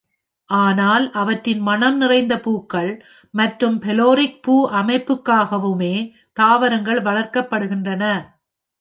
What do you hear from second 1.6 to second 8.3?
மணம் நிறைந்த பூக்கள் மற்றும் பெலோரிக் பூ அமைப்புக்காகவுமே தாவரங்கள் வளர்க்கப்படுகின்றன.